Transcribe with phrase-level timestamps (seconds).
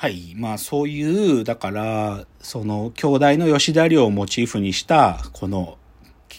[0.00, 0.32] はい。
[0.34, 5.76] まあそういう、だから、その、兄弟の吉田寮をモチーフにした、この、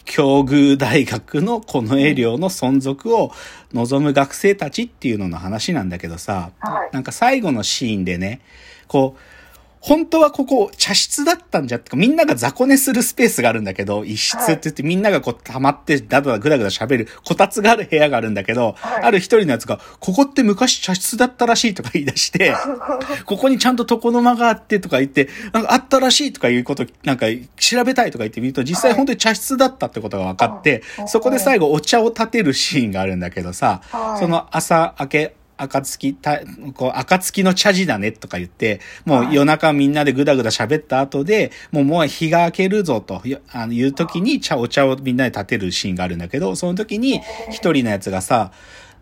[0.04, 3.30] 境遇大学のこの栄寮の存続を
[3.72, 8.40] 望む学生たちっていうのの話なんだけどさ、はいなんか最後のシーンでね、
[8.88, 9.20] こう、
[9.82, 19.02] 本当はここ茶室だったんじゃってか、みんなが雑魚寝するスペースがあるんだけど、一室って言ってみんながこう溜まってだだぐだぐだ喋る、こたつがある部屋があるんだけど、はい。
[19.02, 22.54] ある一人のやつが、ここって昔茶室だったらしいとか言い出して、
[23.26, 31.08] ここにちゃんと床の間があってとか言って、なんかあったらしいとかいうこと、なんか調べたいとか言ってみると、実際本当に茶室だったってことが分かって、はい。
[31.08, 34.20] そこで最後お茶を立てるシーンがあるんだけどさ、はい。
[34.20, 36.40] その朝明け、暁た、
[36.74, 47.20] こう、暁の茶事だねとか言って、もう夜中みんなでぐだぐだ喋った後で、もうもう日が明けるぞとよあのいう時に茶、お茶をみんなで立てるシーンがあるんだけど、その時に
[47.50, 48.52] 一人のやつがさ、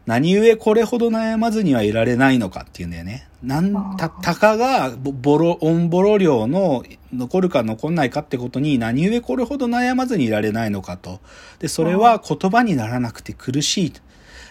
[0.07, 3.29] 何故これほど悩まずにはいられないのかっていうんだよね。
[3.43, 11.21] なん、た、たかが、ボボロ、オンボロ量の残るか残んないかってことに何故これほど悩まずにいられないのかと。
[11.59, 13.93] で、それは言葉にならなくて苦しい。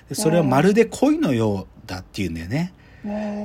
[0.09, 2.73] でそれはまるで恋のようだっていうんだよね。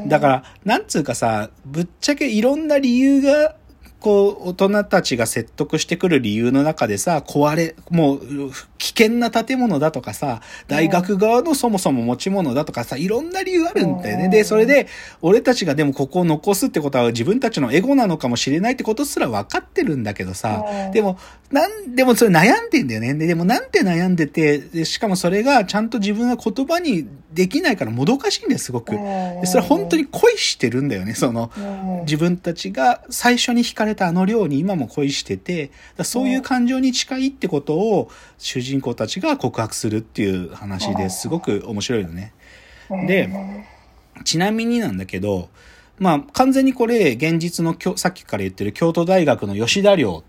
[0.09, 3.57] だから、なんつうかさ、ぶっちゃけいろんな理由が、
[4.01, 8.21] こう、大人たちが説得してくる理由の中でさ、壊れ、もう、
[8.77, 14.25] 危険な建物だとかさ、大学側のそもそも持ち物だとかさ、いろんな理由あるんだよね。
[14.25, 14.89] うんで、それで、
[15.23, 21.19] 俺たちがでもここを残すってことは自分たちのエゴなのかもしれないってことすら分かってるんだけどさ、うんでも、
[21.55, 23.15] なん、でもそれ悩んでんだよね。
[23.15, 28.91] ででもなんて悩んでて、でしかもそれがちゃんと自分が言葉にできないからもどかしいんだよ、すごく。
[28.91, 31.53] でそれは本当に恋してるんだよね、その、
[32.07, 42.33] 自分たちが最初に惹かれたあの量に今も恋してて、だそういう感情に近いってことを主人公たちが告白するっていう話ですごく面白いのね。
[43.07, 43.31] で
[44.25, 45.51] ちなみになんだけど、
[46.01, 50.25] まあ完全にこれ現実のきょさっきから言ってる京都大学の吉田寮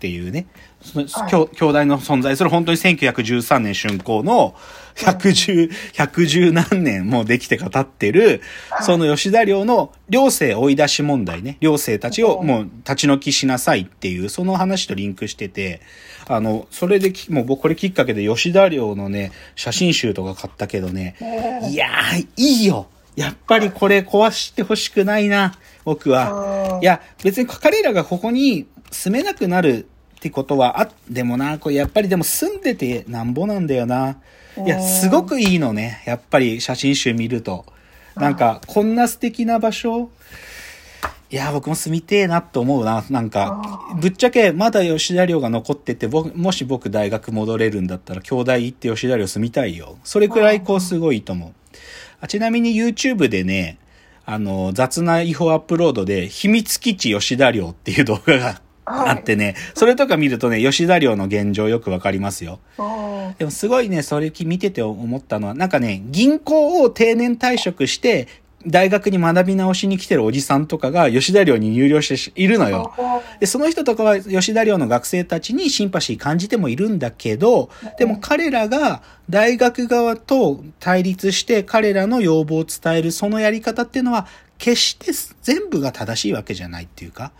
[0.00, 0.46] っていうね、
[0.80, 1.30] そのはい。
[1.30, 4.54] 兄兄弟の存在する本当に1913年竣工の
[4.94, 8.40] 110、110何年もうできてか経ってる、
[8.80, 15.82] その吉田寮の寮生追い出し問題ね、寮生たちをもう立ち退きしなさいっていう、その話とリンクしてて、
[16.26, 21.16] あの、それでき、もう僕これきっかけで吉田寮のね、写真集とか買ったけどね、
[21.68, 22.88] いやー、いいよ。
[23.16, 25.52] やっぱりこれ壊してほしくないな、
[25.84, 26.76] 僕は。
[26.76, 29.86] うんいや、別に彼らがここに住めなくなる
[30.20, 34.18] ってことはあ、でもな、これやっぱりでも住んでてなんぼなんだよな。
[34.66, 36.02] いや、すごくいいのね。
[36.04, 37.64] やっぱり写真集見ると。
[38.16, 40.10] なんか、こんな素敵な場所
[41.30, 43.02] いや、僕も住みてえなと思うな。
[43.08, 49.96] なんか、ぶっちゃけまだ吉田寮が残ってて、僕、もし僕大学戻れるんだったら、兄弟行って吉田寮住みたいよ。
[50.04, 51.52] それくらいこうすごいと思う。
[52.20, 53.78] あちなみに YouTube でね、
[54.26, 62.60] あの、雑な違法アップロードで、秘密基地吉田寮っていう動画があってね、それとか見るとね、吉田寮の現状よくわかりますよ。
[62.78, 68.28] うんでもすごいね、それ見てて思ったのは、なんかね、銀行を定年退職して、
[68.66, 72.92] 大学に学び直しに来てるおじさんとかが吉田寮に入寮しているのよ。
[73.38, 84.26] で、その人とかは吉田寮の学生たちにシンパシー感じてもいるんだけど、でも彼らが大学側と対立して彼らの要望を伝えるそのやり方っていうのは、
[84.60, 85.10] 決して
[85.42, 87.32] 全部が正しいわけじゃないっていうか、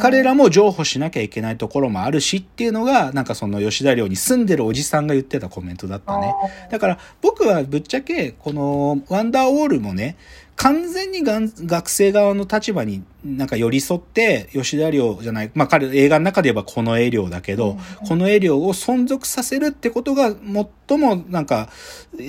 [0.00, 6.34] 彼らも譲歩しなきゃいけないところもあるしっていうのが、なんかその吉田寮に住んでるおじさんが言ってたコメントだったね。
[6.68, 10.16] だから僕はぶっちゃけ、このワンダーオールもね、
[10.56, 20.34] 完全にがん学生側の立場になんか寄り添って、吉田寮じゃない、まあ彼、映画の中で言えばこの栄寮だけど、この栄寮を存続させるってことが
[20.88, 21.68] 最もなんか、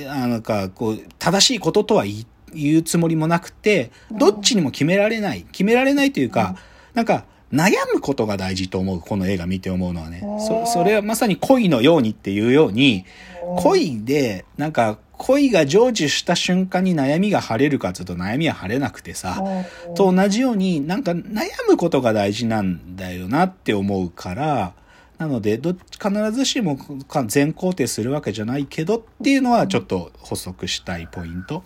[0.08, 5.46] あなんかこう、正しいこととは言い言うつもりもなくて、どっちにも決められない。
[5.52, 6.56] 決められないというか、
[6.94, 9.00] なんか、悩むことが大事と思う。
[9.00, 10.22] この映画見て思うのはね。
[10.48, 13.06] そ、それはまさに恋のようにっていうように、
[13.58, 19.44] 恋で、なんか、恋が成就した瞬間に悩みが晴れるかというと悩みは晴れなくてさ、
[19.96, 24.74] と同じようになんか悩むことが大事なんだよなって思うから、
[25.20, 31.64] なので、どっち必ずしもか全肯定するわけじゃないけどっていうのはちょっと補足したいポイント。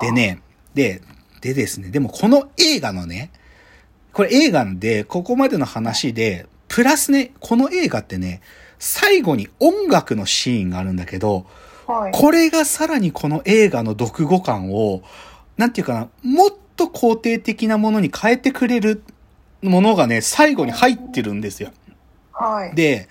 [0.00, 0.42] でね、
[0.74, 1.00] で、
[1.40, 3.30] でですね、でもこの映画のね、
[4.12, 8.40] これ映画で、ここまでの話で、プラスね、この映画ってね、
[8.80, 11.46] 最後に音楽のシーンがあるんだけど、
[11.86, 15.02] はいこれがさらにこの映画の読後感を、
[15.58, 19.02] なんていうかな、もっと肯定的なものに変えてくれる
[19.62, 21.70] ものがね、最後に入ってるんですよ。
[22.34, 22.74] はい。
[22.74, 23.08] で、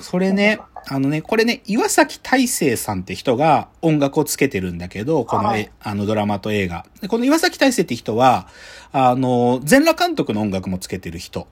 [0.00, 6.84] それね、あのね、これね、岩崎大成さんって人が音楽をつけてるんだけど、この、はいあのドラマと映画。
[7.00, 8.48] でこの岩崎大成って人は、
[8.92, 11.46] あの、全裸監督の音楽もつけてる人。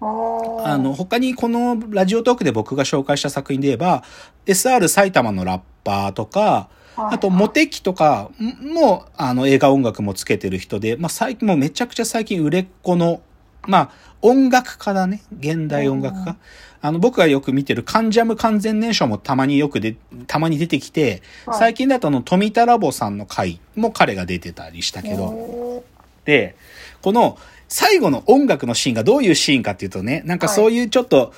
[0.00, 4.02] ああの、他にこのラジオトークで僕が紹介した作品で言えば、
[4.46, 13.20] SR 埼玉のラッパーとか、あと、モテキとかも、あの、映画音楽もつけてる人で、まあ、最近もうめちゃくちゃ最近売れっ子の、
[13.66, 13.90] まあ、
[14.22, 15.22] 音楽家だね。
[15.38, 16.36] 現代音楽家。
[16.80, 19.96] あの、僕がよく見てるカンジャム完全燃焼もたまによくで、
[20.26, 25.84] たまに出てきて、はい最近だとあの、富田ラボさんの回も彼が出てたりしたけど、ど。
[26.24, 26.56] で、
[27.00, 27.38] この
[27.68, 31.32] 最後の音楽のシーンがどういうシーンかっていうとね、なんかそういうちょっと、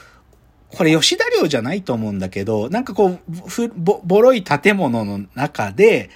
[0.68, 6.10] これ吉田寮じゃないと思うんだけど、なんかこう、ふぼ、ボロい建物の中で、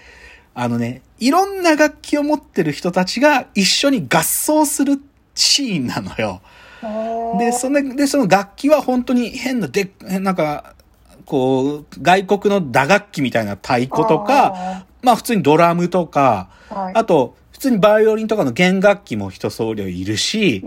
[0.55, 5.01] あのね、いろんな楽器を持ってる人たちが一緒に合奏する
[5.41, 6.41] シーンなのよ。
[7.39, 9.91] で、その、で、その楽器は本当に変な、で、
[10.21, 10.75] なんか、
[11.27, 16.95] こう、外国の打楽器みたいな太鼓とか、まあ普通にドラムとか、はい。
[16.95, 20.65] あと、普通にバイオリンとかの弦楽器も一総量いるし、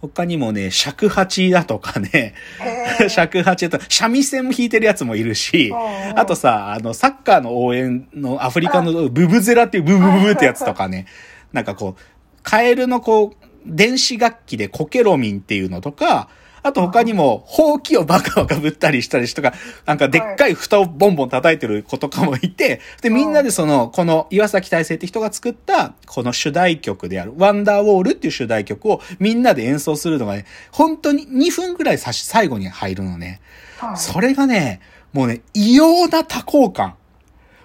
[0.00, 2.34] 他にもね、尺八だとかね、
[3.08, 11.06] 尺八だとか、三味線も弾いてるやつもいるしう、んあとさ、あの、サッカーの応援のアフリカのブブゼラっていうブブブブってやつとかね、
[11.52, 12.02] なんかこう、
[12.42, 16.28] カエルのこう、電子楽器でコケロミンっていうのとか、
[16.64, 19.52] あと他にも、ほうきをバカバカぶったりしたりしとか、
[19.84, 33.42] なんかでっかい蓋をボンボン叩いてる子とかもいて、で、みんなでその、この岩崎大成って人が作った、この主題曲である、ワンダーウォールっていう主題曲をみんなで演奏するのがね、本当に2分くらいさし、最後に入るのね。
[33.76, 34.80] はいそれがね、
[35.12, 36.94] もうね、異様な多幸感。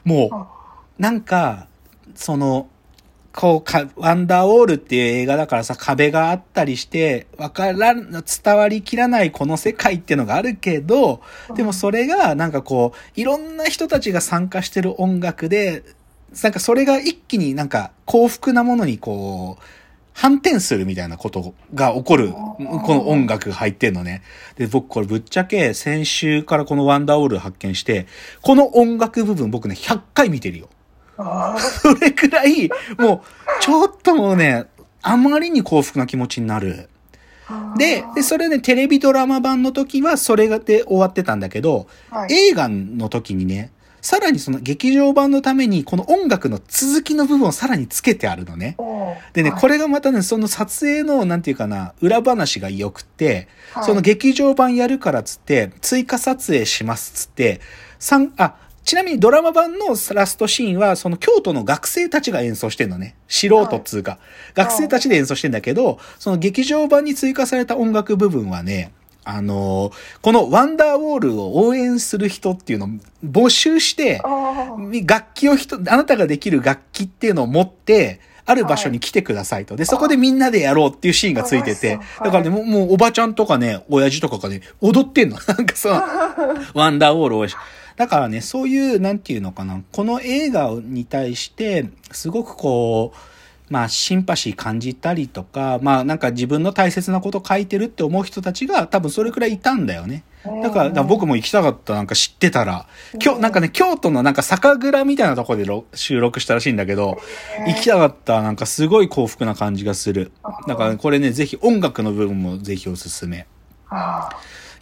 [0.04, 0.50] も
[1.00, 1.68] う、なんか、
[2.16, 2.68] その、
[3.39, 11.21] こうか、ワンダーウォールっていう映画だからさ、壁があったりして、わからん、伝わりきらないこの世界っていうのがあるけど、
[11.56, 15.83] でもそれが、なんかこう、いろんな人たちが参加してる音楽で、
[16.44, 19.63] なんかそれが一気になんか幸福なものにこう、
[20.13, 24.21] 反転するみたいなことが起こる、この音楽が入ってんのね。
[24.57, 28.06] で、僕これぶっちゃけ先週からこのワンダーウォール発見して、
[28.41, 30.68] この音楽部分僕ね、100回見てるよ。
[31.60, 34.66] それくらい、もう、ちょっともうね、
[35.01, 36.89] あまりに幸福な気持ちになる。
[37.77, 42.50] で、で、それね、テレビドラマ版の時はそれがで終わってたんだけど、はい。
[42.50, 43.71] 映画の時にね、
[44.01, 48.77] さらにその劇場版のためにこの音楽の続きの部分をさらにつけてあるのね。
[49.33, 49.62] でね、はい。
[49.62, 53.83] これがまたね、その撮影の、なんていうかな、裏話が良くて、はい。
[53.83, 57.62] その劇場版やるからっつって、追加撮影しますっつって、
[57.98, 58.56] 三あ、
[58.89, 63.13] ちなみにドラマ版のラストシーンは、その京都の学生たちが演奏してんのね。
[63.27, 64.18] 素人っつうか。
[64.56, 68.91] 学生たちで演奏してんだけど、その劇場版に追加された音楽部分はね、
[69.25, 69.94] あのー
[70.24, 72.89] このワンダーウォールを応援する人っていうのを
[73.24, 74.24] 募集して、
[75.06, 79.75] 楽器を人、あなたができる楽器っていうのを持って、ある場所に来てくださいと。
[79.75, 85.38] で、そこでみんなでやろうっていうシーンがついててだからね、もう、もうおばちゃんとかね、親父とかがね、踊ってんの。
[85.47, 86.01] なんかその、
[86.74, 87.45] ワンダーウォールを。
[88.00, 100.24] だからね、そういう、なんていうのかな、この映画に対して、すごくこう、まあ、シンパシー感じたりとか、まあ、なんか自分の大切なこと書いてるって思う人たちが多分それくらいいたんだよね。
[100.63, 102.88] だから、だから僕も行きたかった、なんか知ってたら。
[103.22, 107.19] 今日、なんかね、京都のなんか酒蔵みたいなところでろ収録したらしいんだけど、
[107.68, 110.31] 行きたかった、なんかすごい幸福な感じがする。
[110.69, 113.46] だからこれね、ぜひ音楽の部分もぜひおすすめ。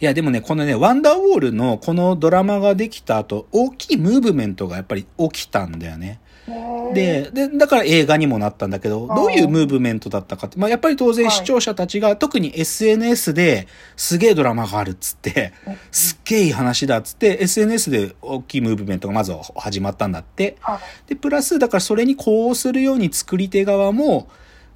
[0.00, 6.20] いや、でもね、このね、ワンダーウォールのこのドラマができた後、大きいムーブメントがやっぱり起きたんだよね。
[6.48, 6.92] ー。
[6.92, 11.34] で、で、だから映画にもなったんだけど、どういうムーブメントだったかって、まあやっぱり当然はい。
[11.34, 15.52] 視聴者たちが、特に SNS ですげえドラマがあるっつって、
[15.90, 20.56] すっげえいい話だっつって、SNS で大きいムーブメントがまずは始まったんだって。
[20.60, 20.78] はい。
[21.08, 24.28] で、プラス、だからそれに呼応するように作り手側も、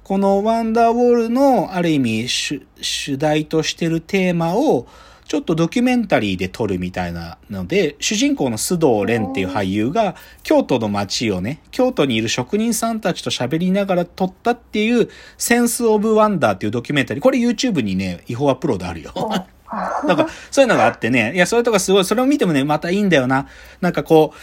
[0.03, 4.85] このワンダーウォールのある意味主主題としてるテーマを
[5.33, 15.09] ちょっとドキュメンタリーで撮るみたいなので、主人公の須藤蓮っていう俳優が京都の街をね、京都にいる職人さんたちと喋りながら撮ったっていう
[15.39, 17.23] センスオブワンダーっていうドキュメンタリー。
[17.23, 19.11] これ YouTube にね、違法アップロードあるよ。
[20.05, 21.33] なんか、そういうのがあってね。
[21.33, 23.47] いや、それとかすごい、それを見てもね、またいいんだよな。
[23.81, 24.37] なんかこう、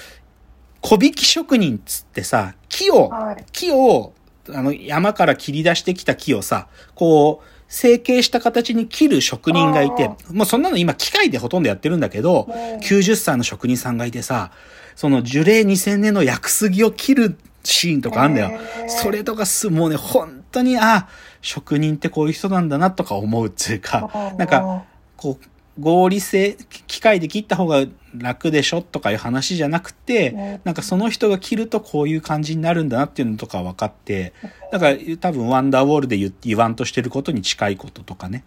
[0.81, 4.13] 小引き職人っつってさ、木を、はい木を、
[4.53, 6.67] あの、山から切り出してきた木をさ、
[6.97, 14.51] こう、成形した形に切る職人がいてあ、もうそんなの今機械でほとんどやってるんだけど、うん90歳の職人さんがいてさ、
[14.97, 18.59] その樹齢2000年の薬杉を切るシーンとかあんだよ。
[18.89, 21.09] それとかす、もうね、本当に、あ、
[21.43, 24.85] 職人ってこういう人なんだなとか思うっていうか、なんか、
[25.17, 25.45] こう、
[25.79, 27.85] 合理性、機械で切った方が
[28.17, 34.33] 楽でしょとかいう話じゃなくて、うんなんかその人が切るとこういう感じになるんだなっていうのとか分かって、
[34.73, 38.45] だから多分ワンダーウォールで言言わんとしてることに近いこととかね。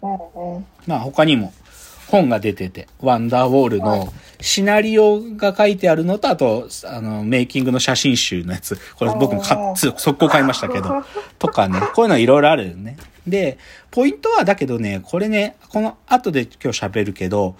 [0.86, 1.52] まあ他にも
[2.08, 8.78] 本が出てて、ワンダーウォールのシナリオが書いてあるのと、あと、あの、メイキングの写真集のやつ。
[8.96, 11.02] これ僕もか速攻買いましたけど。
[11.38, 12.96] とかね、こういうのいろいろあるよね。
[13.26, 13.58] で、
[13.90, 17.56] ポイントはだけどね、これね、この後で今日喋るけど、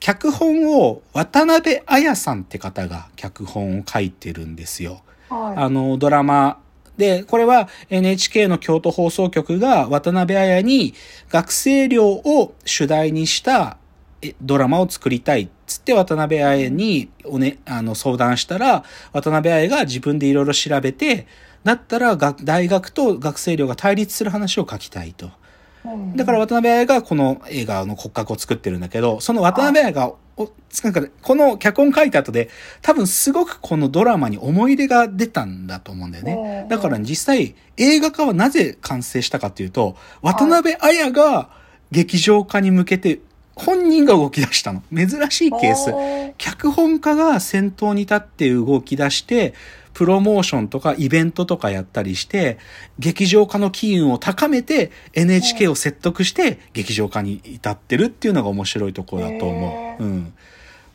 [0.00, 5.02] 脚本を渡辺彩さんって方が脚本を書いてるんですよ。
[5.28, 5.62] はい。
[5.62, 6.58] あの、ドラマ
[7.00, 10.94] で、これは NHK の京都放送局が渡辺彩に
[11.30, 13.78] 学生寮を主題にした
[14.22, 21.26] えドラマを作りたいっつって渡辺彩におね、あの相談したら、渡辺彩が自分でいろいろ調べて、
[21.64, 25.26] だったらが大学と学生寮が対立する話を書きたいと。
[25.26, 30.50] うんだから渡辺彩がこの映画の骨格を作ってるんだけど、その渡辺彩が、お
[30.84, 32.48] なんかこの脚本書いた後で、
[32.80, 36.62] 多分すごくこのドラマに思い入れが出たんだと思うんだよね。
[36.62, 41.50] うんだから実際映画化はなぜ完成したかっていうと、渡辺彩が
[41.90, 43.20] 劇場化に向けて
[43.64, 44.82] 本人が動き出したの。
[44.94, 45.90] 珍しいケース。
[45.90, 49.54] ー脚本家が先頭に立って動き出して、
[49.92, 52.58] プロモーションとかイベントとかやったりして、
[52.98, 60.02] 劇場化の機運を高めて NHK を説得して劇場化に至ってるっていうのが面白いところだと思う。
[60.02, 60.32] うん。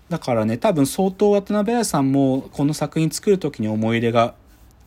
[0.09, 4.33] だからね、多分相当渡辺彩さんもこの作品作る時に思い入れが、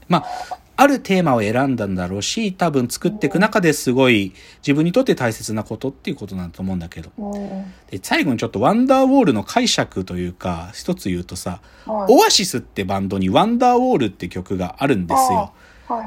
[0.09, 4.33] まあ、あるテーマを選んだんだろうし、多分作っていく中ですごい
[4.63, 7.11] 自分にとって大切なことっていうことなんだと思うんだけど。
[7.19, 15.53] うんで、最後にちょっとワンダーウォールの解釈というか、一つ言うとさ、はいオアシスってバンドにワンダーウォールって曲があるんですよ。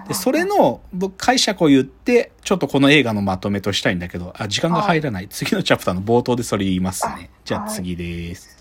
[0.08, 5.28] で、それの僕解釈を言って、ちょっとこの映画のまとめとしたいんだけど、あ、時間が入らない。
[5.30, 7.30] 次のチャプターの冒頭でそれ言いますね。
[7.44, 8.61] じゃあ次です。